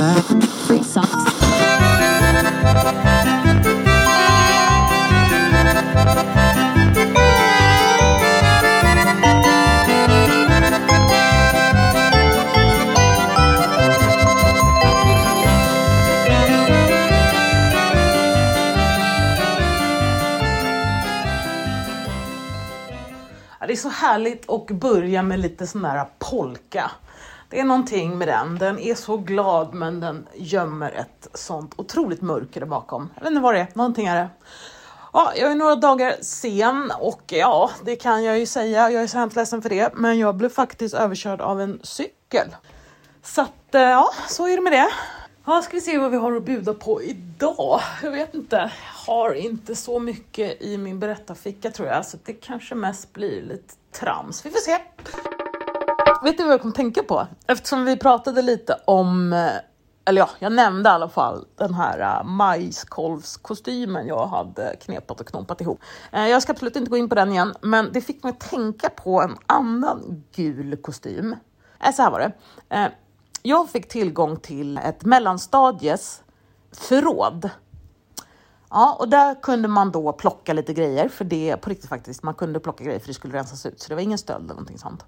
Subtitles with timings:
[0.00, 1.10] Free socks.
[23.66, 26.90] Det är så härligt att börja med lite sån där polka.
[27.50, 28.58] Det är någonting med den.
[28.58, 33.10] Den är så glad men den gömmer ett sånt otroligt mörker där bakom.
[33.14, 34.28] Jag vet inte vad det är, någonting är det.
[35.12, 38.90] Ja, jag är några dagar sen och ja, det kan jag ju säga.
[38.90, 42.56] Jag är så hemskt ledsen för det, men jag blev faktiskt överkörd av en cykel.
[43.22, 44.88] Så att eh, ja, så är det med det.
[45.44, 47.80] Ja, ska vi se vad vi har att bjuda på idag.
[48.02, 52.32] Jag vet inte, jag har inte så mycket i min berättarficka tror jag, så det
[52.32, 54.46] kanske mest blir lite trams.
[54.46, 54.78] Vi får se.
[56.22, 57.26] Vet du vad jag kom tänka på?
[57.46, 59.52] Eftersom vi pratade lite om, eh,
[60.04, 65.26] eller ja, jag nämnde i alla fall den här eh, majskolvskostymen jag hade knepat och
[65.26, 65.80] knåpat ihop.
[66.12, 68.40] Eh, jag ska absolut inte gå in på den igen, men det fick mig att
[68.50, 71.36] tänka på en annan gul kostym.
[71.94, 72.20] Så här var
[72.68, 72.92] det.
[73.42, 76.22] Jag fick tillgång till ett mellanstadies
[76.72, 77.50] förråd.
[78.70, 82.34] Ja, och där kunde man då plocka lite grejer, för det på riktigt faktiskt, man
[82.34, 84.78] kunde plocka grejer för det skulle rensas ut, så det var ingen stöld eller någonting
[84.78, 85.04] sånt.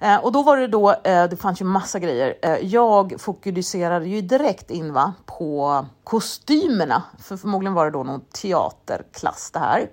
[0.00, 2.38] Eh, och då var det då, eh, det fanns ju massa grejer.
[2.42, 8.20] Eh, jag fokuserade ju direkt in va, på kostymerna, för förmodligen var det då någon
[8.20, 9.90] teaterklass det här.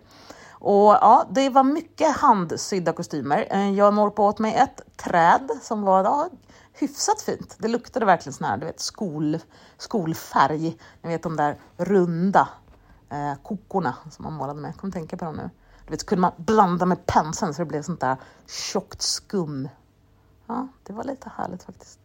[0.51, 3.47] Och ja, det var mycket handsydda kostymer.
[3.49, 6.29] Eh, jag norpade åt mig ett träd som var ja,
[6.73, 7.55] hyfsat fint.
[7.59, 9.37] Det luktade verkligen sån här, du vet, skol,
[9.77, 10.77] skolfärg.
[11.01, 12.47] Ni vet de där runda
[13.09, 14.69] eh, kokorna som man målade med.
[14.69, 15.49] Jag kommer tänka på dem nu.
[15.85, 18.17] Du vet, så kunde man blanda med penseln så det blev sånt där
[18.47, 19.69] tjockt skum.
[20.47, 21.99] Ja, det var lite härligt faktiskt.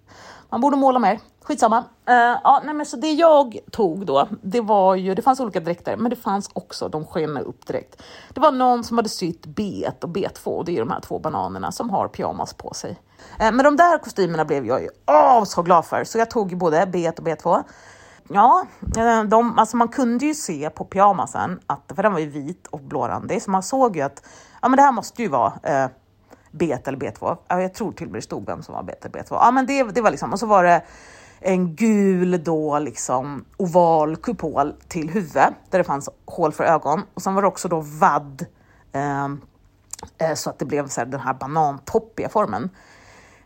[0.49, 1.21] Man borde måla mer.
[1.43, 1.79] Skitsamma.
[1.79, 5.61] Uh, ja, nej, men så det jag tog då, det var ju, det fanns olika
[5.61, 8.03] dräkter, men det fanns också, de skenade upp direkt.
[8.35, 11.19] Det var någon som hade sytt B1 och B2 och det är de här två
[11.19, 12.91] bananerna som har pyjamas på sig.
[12.91, 16.51] Uh, men de där kostymerna blev jag ju oh, så glad för, så jag tog
[16.51, 17.65] ju både B1 och B2.
[18.33, 22.29] Ja, eh, de, alltså man kunde ju se på pyjamasen, att, för den var ju
[22.29, 24.23] vit och blårandig, så man såg ju att
[24.63, 25.91] ja, men det här måste ju vara eh,
[26.51, 27.37] B1 eller B2.
[27.49, 29.27] Ja, jag tror till och med det stod vem som var B1 eller B2.
[29.31, 30.83] Ja, men det, det var liksom, och så var det
[31.41, 37.23] en gul då liksom oval kupol till huvud, där det fanns hål för ögon och
[37.23, 38.47] sen var det också då vadd
[38.93, 39.25] eh,
[40.19, 42.71] eh, så att det blev så här, den här banantoppiga formen.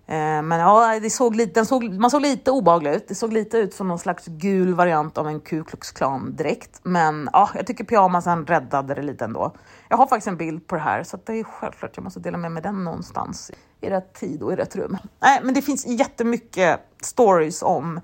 [0.06, 3.08] Eh, men ja, det såg lite, den såg, man såg lite obehaglig ut.
[3.08, 6.80] Det såg lite ut som någon slags gul variant av en Ku Klux Klan dräkt.
[6.82, 9.52] Men ja, jag tycker pyjamasen räddade det lite ändå.
[9.88, 12.20] Jag har faktiskt en bild på det här så att det är självklart jag måste
[12.20, 13.50] dela med mig den någonstans
[13.80, 14.96] i rätt tid och i rätt rum.
[15.20, 18.00] Nej, men det finns jättemycket stories om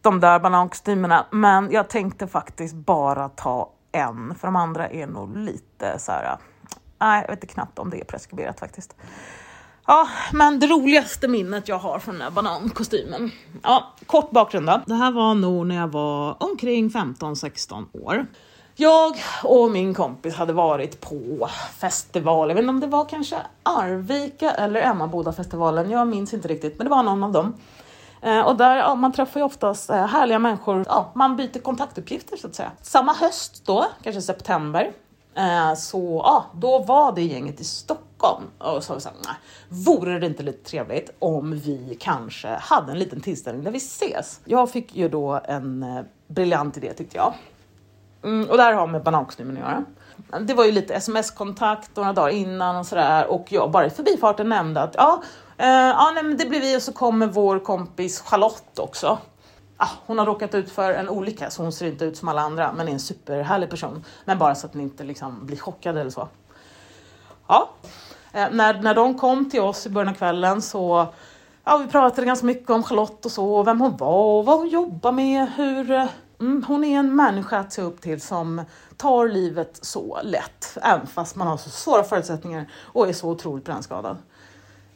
[0.00, 5.36] de där banankostymerna, men jag tänkte faktiskt bara ta en, för de andra är nog
[5.36, 6.38] lite så här.
[6.98, 8.94] Nej, jag vet inte knappt om det är preskriberat faktiskt.
[9.86, 13.30] Ja, men det roligaste minnet jag har från den här banankostymen.
[13.62, 14.80] Ja, kort bakgrund då.
[14.86, 18.26] Det här var nog när jag var omkring 15-16 år.
[18.76, 21.48] Jag och min kompis hade varit på
[21.78, 26.78] festival, jag vet inte om det var kanske Arvika eller Emmaboda-festivalen, jag minns inte riktigt,
[26.78, 27.54] men det var någon av dem.
[28.22, 32.36] Eh, och där, ja, man träffar ju oftast eh, härliga människor, ja, man byter kontaktuppgifter
[32.36, 32.70] så att säga.
[32.82, 34.92] Samma höst då, kanske september,
[35.34, 38.09] eh, så ja, då var det gänget i Stockholm
[38.58, 39.36] och så sa vi nej,
[39.68, 44.40] vore det inte lite trevligt om vi kanske hade en liten tillställning där vi ses?
[44.44, 47.34] Jag fick ju då en eh, briljant idé tyckte jag.
[48.22, 49.84] Mm, och det här har med banankostymen att göra.
[50.40, 54.48] Det var ju lite sms-kontakt några dagar innan och sådär och jag bara i förbifarten
[54.48, 55.22] nämnde att ja,
[55.58, 59.18] eh, ja nej, men det blir vi och så kommer vår kompis Charlotte också.
[59.76, 62.40] Ah, hon har råkat ut för en olycka så hon ser inte ut som alla
[62.40, 64.04] andra men är en superhärlig person.
[64.24, 66.28] Men bara så att ni inte liksom blir chockade eller så.
[67.46, 67.70] Ja,
[68.32, 71.08] Eh, när, när de kom till oss i början av kvällen så
[71.64, 74.68] ja, vi pratade ganska mycket om Charlotte och så, vem hon var och vad hon
[74.68, 76.06] jobbar med, hur eh,
[76.40, 78.62] mm, hon är en människa att se upp till som
[78.96, 83.64] tar livet så lätt, även fast man har så svåra förutsättningar och är så otroligt
[83.64, 84.16] brännskadad.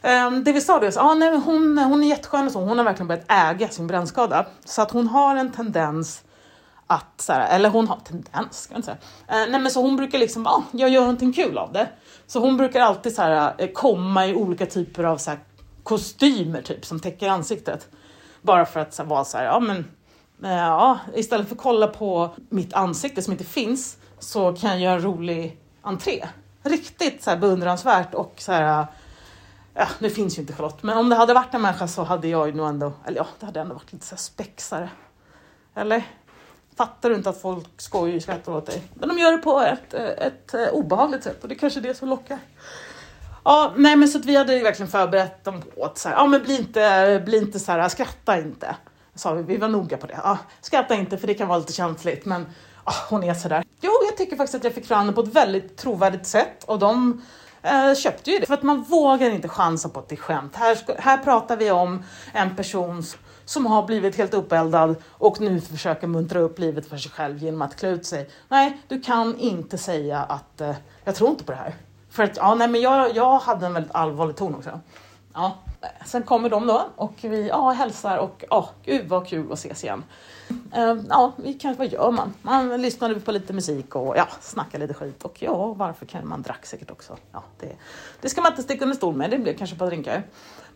[0.02, 2.84] Um, det vi sa då, ah, nej, hon, hon är jätteskön och så, hon har
[2.84, 4.46] verkligen börjat äga sin brännskada.
[4.64, 6.22] Så att hon har en tendens
[6.86, 9.44] att, så här, eller hon har tendens, ska jag inte säga.
[9.44, 11.88] Uh, nej men så hon brukar liksom, ah, jag gör någonting kul av det.
[12.26, 15.38] Så hon brukar alltid så här, eh, komma i olika typer av så här,
[15.82, 17.88] kostymer typ som täcker ansiktet.
[18.42, 19.78] Bara för att så här, vara så här, ja men
[20.42, 24.80] eh, ja, istället för att kolla på mitt ansikte som inte finns så kan jag
[24.80, 26.24] göra en rolig entré.
[26.62, 28.86] Riktigt så här beundransvärt och så här eh,
[29.74, 32.28] ja, nu finns ju inte Charlotte, men om det hade varit en människa så hade
[32.28, 34.90] jag ju nog ändå, eller ja, det hade ändå varit lite så här spexare.
[35.74, 36.04] Eller?
[36.76, 38.82] Fattar du inte att folk skojar och skrattar åt dig?
[38.94, 41.82] Men de gör det på ett, ett, eh, obehagligt sätt och det är kanske är
[41.82, 42.38] det som lockar.
[43.44, 46.16] Ja, nej men så att vi hade ju verkligen förberett dem på att så här,
[46.16, 48.76] ja men bli inte, bli inte så här, ah, skratta inte.
[49.14, 50.20] Sa vi, vi var noga på det.
[50.24, 52.46] Ja, skratta inte för det kan vara lite känsligt men
[52.84, 53.64] ja, hon är sådär.
[53.80, 56.78] Jo, jag tycker faktiskt att jag fick fram det på ett väldigt trovärdigt sätt och
[56.78, 57.22] de
[57.62, 58.46] eh, köpte ju det.
[58.46, 60.56] För att man vågar inte chansa på att det är skämt.
[60.56, 63.02] Här, här pratar vi om en person
[63.44, 67.62] som har blivit helt uppeldad och nu försöker muntra upp livet för sig själv genom
[67.62, 68.30] att klä ut sig.
[68.48, 70.74] Nej, du kan inte säga att eh,
[71.04, 71.74] jag tror inte på det här.
[72.10, 74.80] För att, ja, nej, men jag, jag hade en väldigt allvarlig ton också.
[75.34, 75.58] Ja.
[76.04, 79.84] Sen kommer de då och vi ja, hälsar och ja, gud vad kul att ses
[79.84, 80.04] igen.
[80.72, 82.34] Ehm, ja, vi kanske, vad gör man?
[82.42, 86.42] Man lyssnade på lite musik och ja, snackade lite skit och ja, varför kan man
[86.42, 87.16] drack säkert också.
[87.32, 87.76] Ja, det,
[88.20, 90.22] det ska man inte sticka under stol med, det blev kanske ett par drinkar.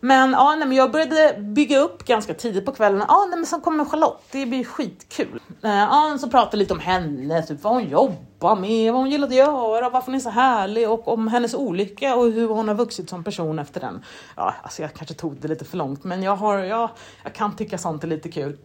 [0.01, 3.03] Men, ja, nej, men jag började bygga upp ganska tidigt på kvällen.
[3.07, 5.39] Ja, nej, men sen kommer Charlotte, det blir skitkul.
[5.63, 9.27] Ehm, ja, så pratade lite om henne, typ vad hon jobbar med, vad hon gillar
[9.27, 12.75] att göra, varför hon är så härlig och om hennes olycka och hur hon har
[12.75, 14.03] vuxit som person efter den.
[14.35, 16.89] Ja, alltså jag kanske tog det lite för långt, men jag, har, jag,
[17.23, 18.57] jag kan tycka sånt är lite kul.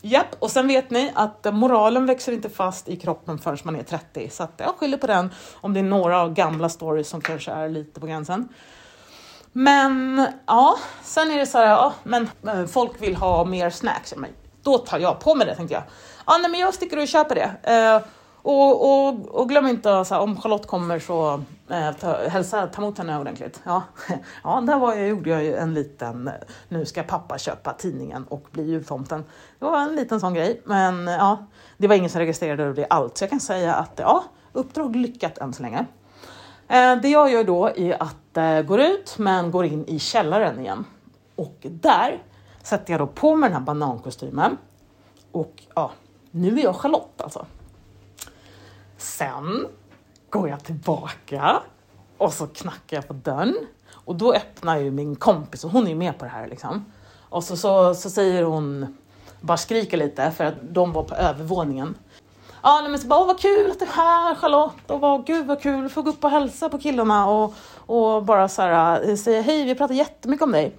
[0.00, 3.82] Japp, och sen vet ni att moralen växer inte fast i kroppen förrän man är
[3.82, 4.30] 30.
[4.30, 7.68] Så att jag skyller på den om det är några gamla stories som kanske är
[7.68, 8.48] lite på gränsen.
[9.52, 14.14] Men ja, sen är det så här, ja, men eh, folk vill ha mer snacks.
[14.16, 14.30] Men
[14.62, 15.82] då tar jag på mig det tänkte jag.
[16.26, 17.72] Ja, nej, men jag sticker och köper det.
[17.72, 18.02] Eh,
[18.42, 22.82] och, och, och, glöm inte, så här, om Charlotte kommer så Eh, ta, hälsa, ta
[22.82, 23.60] emot henne ordentligt.
[23.64, 23.82] Ja,
[24.44, 26.34] ja där var jag, gjorde jag ju en liten, eh,
[26.68, 29.24] nu ska pappa köpa tidningen och bli jultomten.
[29.58, 32.86] Det var en liten sån grej, men eh, ja, det var ingen som registrerade det
[32.90, 33.18] allt.
[33.18, 35.86] Så jag kan säga att ja, uppdrag lyckat än så länge.
[37.02, 40.84] Det jag gör då är att gå ut, men går in i källaren igen.
[41.36, 42.22] Och där
[42.62, 44.58] sätter jag då på mig den här banankostymen.
[45.32, 45.90] Och ja,
[46.30, 47.46] nu är jag Charlotte alltså.
[48.96, 49.66] Sen
[50.30, 51.62] går jag tillbaka
[52.18, 53.56] och så knackar jag på dörren
[53.92, 56.84] och då öppnar ju min kompis och hon är ju med på det här liksom.
[57.28, 58.96] Och så, så, så säger hon,
[59.40, 61.94] bara skriker lite för att de var på övervåningen.
[62.62, 65.62] Ja, men så bara, vad kul att du är här Charlotte och vad, gud vad
[65.62, 69.16] kul, att få gå upp och hälsa på killarna och, och bara så här, eh,
[69.16, 70.76] säga hej, vi pratar jättemycket om dig.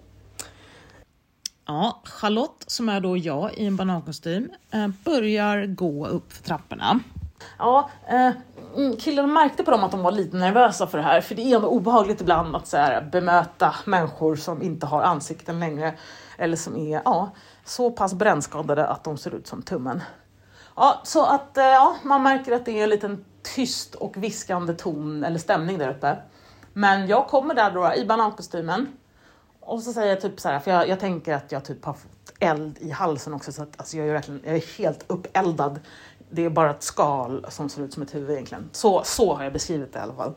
[1.65, 6.99] Ja, Charlotte, som är då jag i en banankostym, eh, börjar gå upp för trapporna.
[7.57, 8.31] Ja, eh,
[8.75, 11.41] mm, killarna märkte på dem att de var lite nervösa för det här, för det
[11.41, 15.93] är ändå obehagligt ibland att så här, bemöta människor som inte har ansikten längre
[16.37, 17.31] eller som är ja,
[17.65, 20.01] så pass brännskadade att de ser ut som tummen.
[20.75, 23.25] Ja, så att eh, ja, man märker att det är en liten
[23.55, 26.17] tyst och viskande ton eller stämning där uppe.
[26.73, 28.87] Men jag kommer där då i banankostymen
[29.59, 31.93] och så säger jag typ så här, för jag, jag tänker att jag typ har
[31.93, 35.79] fått eld i halsen också så att alltså jag, är verkligen, jag är helt uppeldad
[36.31, 38.69] det är bara ett skal som ser ut som ett huvud egentligen.
[38.71, 40.33] Så, så har jag beskrivit det i alla fall.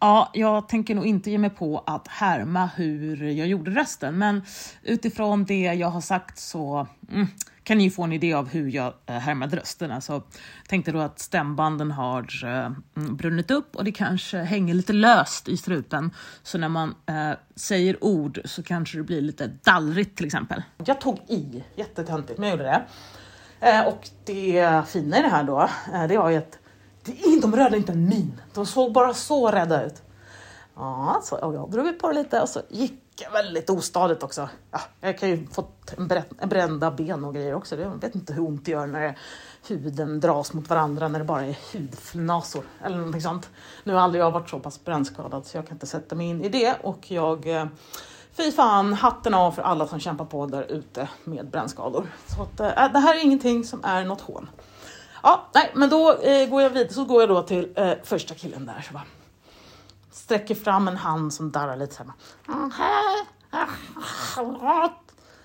[0.00, 4.42] Ja, jag tänker nog inte ge mig på att härma hur jag gjorde rösten, men
[4.82, 7.26] utifrån det jag har sagt så mm,
[7.62, 9.90] kan ni få en idé av hur jag eh, härmade rösten.
[9.90, 10.22] Alltså,
[10.68, 15.56] tänkte då att stämbanden har eh, brunnit upp och det kanske hänger lite löst i
[15.56, 16.10] struten.
[16.42, 20.62] Så när man eh, säger ord så kanske det blir lite dallrigt till exempel.
[20.84, 22.82] Jag tog i jättetöntigt, men jag gjorde det.
[23.60, 26.58] Eh, och det fina i det här då, eh, det var ju att
[27.42, 28.40] de rörde inte en min.
[28.54, 30.02] De såg bara så rädda ut.
[30.76, 34.48] Ja, så jag drog på det lite och så gick jag väldigt ostadigt också.
[34.70, 37.76] Ja, jag kan ju fått en brända ben och grejer också.
[37.76, 39.18] Jag vet inte hur ont det gör när
[39.68, 43.50] huden dras mot varandra när det bara är hudfnasor eller någonting sånt.
[43.84, 46.44] Nu har aldrig jag varit så pass brännskadad så jag kan inte sätta mig in
[46.44, 47.66] i det och jag eh,
[48.36, 52.06] Fy fan, hatten av för alla som kämpar på där ute med brännskador.
[52.36, 54.48] Så att, eh, äh, det här är ingenting som är något hån.
[55.22, 58.34] Ja, nej, men då eh, går jag vidare, så går jag då till eh, första
[58.34, 58.84] killen där.
[58.88, 59.04] Så bara,
[60.10, 62.12] sträcker fram en hand som darrar lite så här.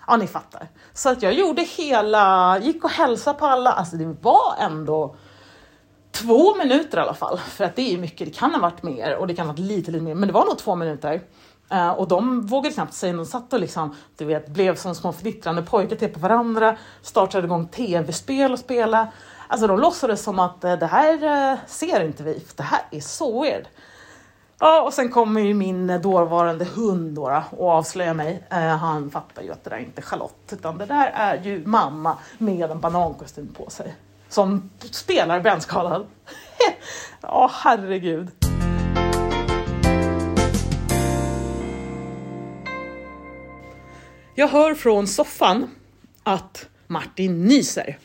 [0.08, 0.68] Ja, ni fattar.
[0.94, 3.72] Så att jag gjorde hela, gick och hälsade på alla.
[3.72, 5.16] Alltså det var ändå
[6.12, 7.38] två minuter i alla fall.
[7.38, 9.60] För att det är mycket, det kan ha varit mer och det kan ha varit
[9.60, 11.22] lite, lite mer, men det var nog två minuter.
[11.74, 14.96] Uh, och de vågade knappt säga något, de satt och liksom, du vet, blev som
[14.96, 19.08] små fnittrande pojkar till på varandra, startade igång tv-spel och spela.
[19.48, 22.82] Alltså de låtsades som att eh, det här eh, ser inte vi, för det här
[22.92, 23.68] är så weird.
[24.60, 28.44] Ja, och sen kommer ju min dåvarande hund då, och avslöjar mig.
[28.80, 32.18] han fattar ju att det där är inte Charlotte, utan det där är ju mamma
[32.38, 33.96] med en banankostym på sig.
[34.30, 36.06] Som spelar brännskadad.
[37.22, 38.41] Ja, oh, herregud.
[44.36, 45.70] Jag hör från soffan
[46.24, 47.98] att Martin nyser.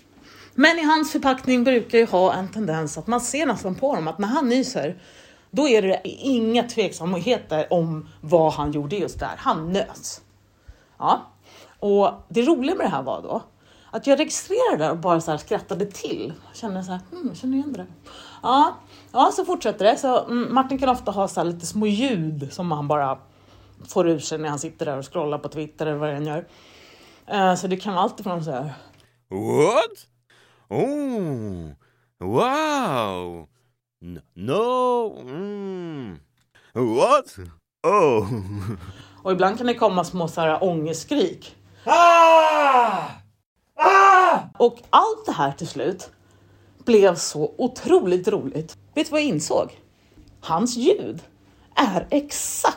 [0.54, 4.09] Men i hans förpackning brukar ju ha en tendens att man ser nästan på honom
[4.09, 5.02] att när han nyser,
[5.50, 9.35] då är det inga tveksamheter om vad han gjorde just där.
[9.37, 10.21] Han nös.
[10.99, 11.33] Ja,
[11.80, 13.42] och det roliga med det här var då
[13.90, 16.33] att jag registrerade och bara så här skrattade till.
[16.47, 17.87] Jag kände så här, hmm, jag känner igen det där.
[18.42, 18.76] Ja,
[19.12, 19.97] ja, så fortsätter det.
[19.97, 23.18] Så mm, Martin kan ofta ha så här lite små ljud som han bara
[23.88, 26.47] får ur sig när han sitter där och scrollar på Twitter eller vad han gör.
[27.26, 28.73] Eh, så det kan vara allt ifrån så här.
[29.28, 30.06] What?
[30.68, 31.73] Oh,
[32.18, 33.49] wow.
[34.35, 35.21] No.
[35.21, 36.18] Mm.
[36.73, 37.37] What?
[37.87, 38.33] Oh.
[39.23, 41.56] Och ibland kan det komma små så här ångestskrik.
[41.85, 43.02] Ah!
[43.75, 44.38] Ah!
[44.59, 46.11] Och allt det här till slut
[46.85, 48.76] blev så otroligt roligt.
[48.95, 49.80] Vet du vad jag insåg?
[50.40, 51.23] Hans ljud
[51.75, 52.75] är exakt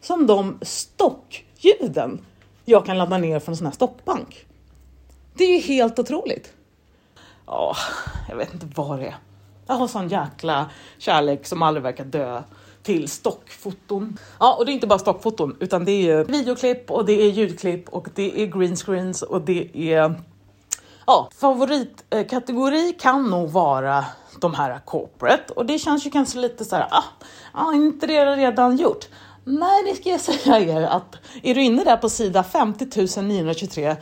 [0.00, 2.20] som de stockljuden
[2.64, 4.46] jag kan ladda ner från en sån här stockbank.
[5.34, 6.52] Det är ju helt otroligt.
[7.46, 7.76] Ja,
[8.28, 9.16] jag vet inte vad det är.
[9.66, 12.42] Jag har sån jäkla kärlek som aldrig verkar dö
[12.82, 14.18] till stockfoton.
[14.40, 17.88] Ja, och det är inte bara stockfoton utan det är videoklipp och det är ljudklipp
[17.88, 20.14] och det är greenscreens och det är
[21.06, 24.04] Ja, favoritkategori kan nog vara
[24.40, 27.04] de här corporate och det känns ju kanske lite så här, ah,
[27.52, 29.08] ah inte det redan gjort?
[29.50, 33.96] Nej, det ska jag säga er att är du inne där på sida 50 923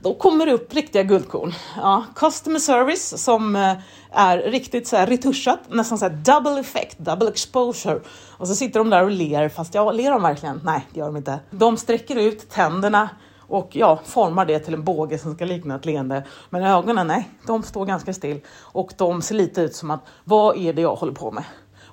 [0.00, 1.54] då kommer det upp riktiga guldkorn.
[1.76, 3.74] Ja, customer service som eh,
[4.12, 8.00] är riktigt så här retuschat, nästan så här double effect, double exposure.
[8.30, 10.60] Och så sitter de där och ler, fast ja, ler de verkligen?
[10.64, 11.40] Nej, det gör de inte.
[11.50, 13.08] De sträcker ut tänderna
[13.40, 16.24] och ja, formar det till en båge som ska likna ett leende.
[16.50, 20.56] Men ögonen, nej, de står ganska still och de ser lite ut som att vad
[20.56, 21.44] är det jag håller på med?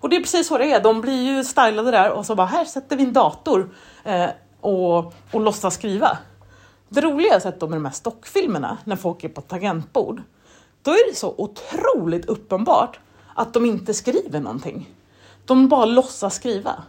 [0.05, 0.79] Och det är precis så det är.
[0.79, 4.29] De blir ju stylade där och så bara här sätter vi en dator eh,
[4.61, 6.17] och, och låtsas skriva.
[6.89, 10.21] Det roliga jag sett då med de här stockfilmerna när folk är på ett tangentbord.
[10.81, 12.99] Då är det så otroligt uppenbart
[13.33, 14.89] att de inte skriver någonting.
[15.45, 16.83] De bara låtsas skriva.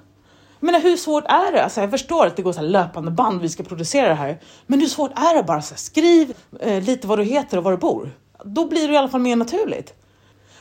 [0.61, 1.65] Jag menar, hur svårt är det?
[1.65, 4.41] Alltså, jag förstår att det går så här löpande band, vi ska producera det här.
[4.67, 7.65] Men hur svårt är det bara så här, skriv eh, lite vad du heter och
[7.65, 8.11] var du bor.
[8.45, 9.95] Då blir det i alla fall mer naturligt.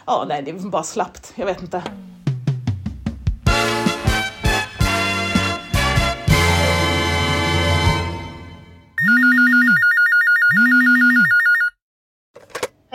[0.05, 1.33] Ja, nej, det är bara slappt.
[1.35, 1.83] Jag vet inte.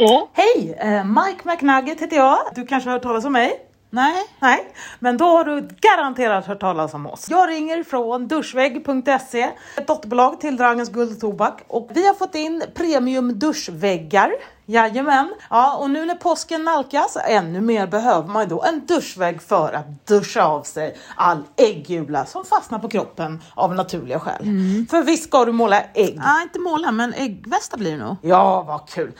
[0.00, 0.30] Hallå?
[0.32, 0.74] Hej!
[0.78, 2.38] Eh, Mike McNugget heter jag.
[2.54, 3.66] Du kanske har hört talas om mig?
[3.90, 4.14] Nej.
[4.40, 7.26] Nej, men då har du garanterat hört talas om oss.
[7.30, 12.34] Jag ringer från duschvägg.se, ett dotterbolag till Drangens Guld och Tobak och vi har fått
[12.34, 14.32] in premium duschväggar.
[14.66, 15.34] Jajamän.
[15.50, 20.06] Ja, och nu när påsken nalkas, ännu mer behöver man då en duschvägg för att
[20.06, 24.42] duscha av sig all äggula som fastnar på kroppen av naturliga skäl.
[24.90, 26.20] För visst ska du måla ägg?
[26.24, 28.16] Ja, inte måla, men äggvästa blir det nog.
[28.22, 29.12] Ja, vad kul!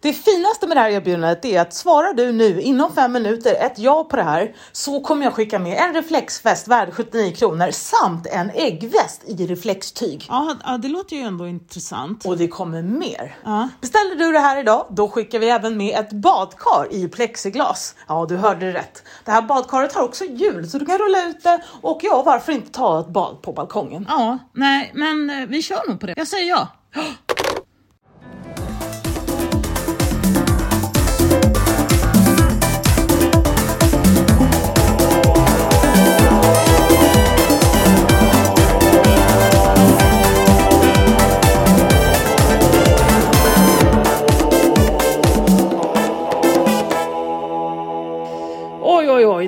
[0.00, 3.78] Det finaste med det här erbjudandet är att svarar du nu inom fem minuter ett
[3.78, 8.26] ja på det här så kommer jag skicka med en reflexväst värd 79 kronor samt
[8.26, 10.26] en äggväst i reflextyg.
[10.28, 12.26] Ja, det låter ju ändå intressant.
[12.26, 13.36] Och det kommer mer.
[13.44, 13.68] Ja.
[13.80, 17.94] Beställer du det här idag, då skickar vi även med ett badkar i plexiglas.
[18.08, 19.02] Ja, du hörde rätt.
[19.24, 22.52] Det här badkaret har också hjul så du kan rulla ut det och ja, varför
[22.52, 24.06] inte ta ett bad på balkongen?
[24.08, 26.14] Ja, nej, men eh, vi kör nog på det.
[26.16, 26.68] Jag säger ja.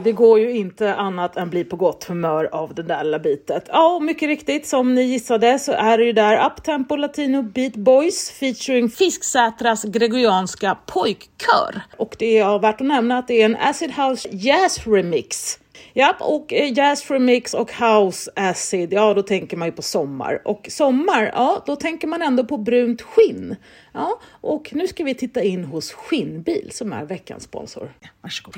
[0.09, 3.69] Det går ju inte annat än bli på gott humör av det där lilla bitet.
[3.73, 7.77] Ja, och mycket riktigt, som ni gissade så är det ju där Uptempo Latino Beat
[7.77, 11.81] Boys featuring Fisksätras gregorianska pojkkör.
[11.97, 15.59] Och det är värt att nämna att det är en Acid House Jazz Remix.
[15.99, 20.43] Japp, och eh, Jazz Remix och House Acid, ja då tänker man ju på sommar.
[20.45, 23.57] Och sommar, ja då tänker man ändå på brunt skinn.
[23.93, 27.93] Ja, och nu ska vi titta in hos Skinnbil som är veckans sponsor.
[28.23, 28.55] Varsågod.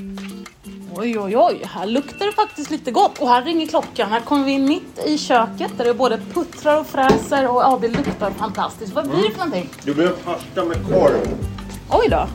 [0.97, 3.18] Oj, oj, oj, här luktar det faktiskt lite gott.
[3.18, 4.11] Och här ringer klockan.
[4.11, 7.78] Här kommer vi in mitt i köket där det både puttrar och fräser och ja,
[7.82, 8.92] det luktar fantastiskt.
[8.92, 9.68] Vad blir det för någonting?
[9.85, 11.60] Det blir pasta med korv.
[11.92, 12.26] Oj då.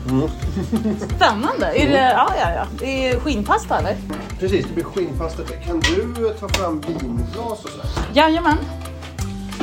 [1.16, 1.66] Spännande.
[1.66, 2.66] Är det, ja, ja, ja.
[2.78, 3.96] Det är skinnpasta eller?
[4.40, 5.42] Precis, det blir skinnpasta.
[5.66, 7.86] Kan du ta fram vinglas och sådär?
[8.14, 8.58] Jajamän.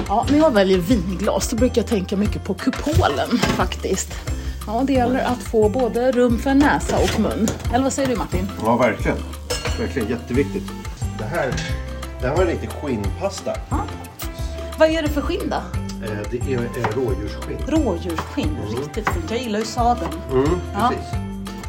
[0.08, 4.10] Ja, när jag väljer vinglas så brukar jag tänka mycket på kupolen faktiskt.
[4.68, 7.48] Ja, det gäller att få både rum för näsa och mun.
[7.74, 8.48] Eller vad säger du Martin?
[8.66, 9.18] Ja, verkligen.
[9.80, 10.64] Verkligen jätteviktigt.
[11.18, 11.54] Det här,
[12.22, 13.54] det här var en riktig skinnpasta.
[14.80, 15.83] Vad är det för skinn då?
[16.04, 17.58] Eh, det är, rådjursskinn.
[17.68, 19.26] Rådjursskinn, riktigt fint.
[19.32, 20.12] Jag gillar ju sadeln.
[20.32, 20.90] Mm, Ja.
[20.90, 21.14] precis.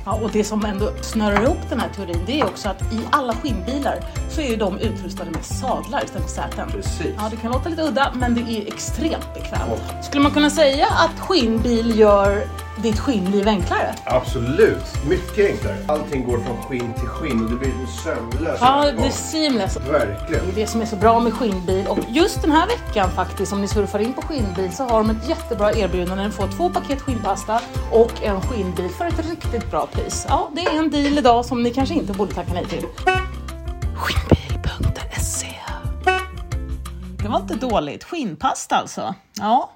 [0.06, 3.00] Ja, och det som ändå snurrar ihop den här teorin det är också att i
[3.10, 3.98] alla skinnbilar
[4.34, 6.70] så är ju de utrustade med sadlar istället för säten.
[6.70, 7.06] Precis.
[7.16, 10.04] Ja, det kan låta lite udda men det är extremt bekvämt.
[10.04, 12.42] Skulle man kunna säga att skinnbil gör
[12.82, 13.94] ditt skinnliv enklare?
[14.04, 15.76] Absolut, mycket enklare.
[15.88, 19.76] Allting går från skinn till skinn och det blir en sömlös Ja, det blir seamless.
[19.76, 20.44] Verkligen.
[20.46, 23.52] Det är det som är så bra med skinnbil och just den här veckan faktiskt
[23.52, 26.24] om ni surfar in på skinnbil så har de ett jättebra erbjudande.
[26.24, 27.60] Ni får två paket skinnpasta
[27.92, 30.26] och en skinnbil för ett riktigt bra pris.
[30.28, 32.84] Ja, det är en deal idag som ni kanske inte borde tacka nej till.
[37.34, 38.04] Var inte dåligt.
[38.04, 39.14] Skinnpasta alltså.
[39.38, 39.70] Ja.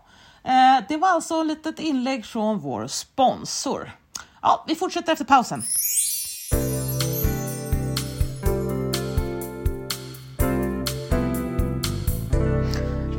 [0.45, 3.91] Eh, det var alltså ett litet inlägg från vår sponsor.
[4.43, 5.63] Ja, vi fortsätter efter pausen.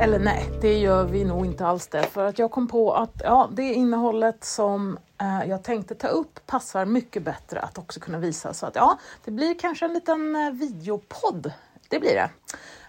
[0.01, 2.03] Eller nej, det gör vi nog inte alls det.
[2.03, 6.39] För att jag kom på att ja, det innehållet som eh, jag tänkte ta upp
[6.45, 8.53] passar mycket bättre att också kunna visa.
[8.53, 11.51] Så att ja, det blir kanske en liten eh, videopodd.
[11.89, 12.29] Det blir det.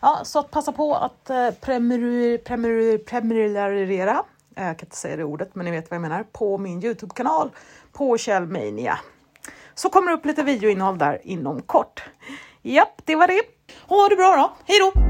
[0.01, 4.25] Ja, så att passa på att eh, prenumer- prenumerera,
[4.57, 6.85] eh, jag kan inte säga det ordet, men ni vet vad jag menar, på min
[6.85, 7.51] Youtube-kanal
[7.93, 8.99] på Kjellmania.
[9.75, 12.03] Så kommer det upp lite videoinnehåll där inom kort.
[12.63, 13.43] Japp, det var det.
[13.89, 14.53] Ha det bra då.
[14.67, 15.10] Hej då!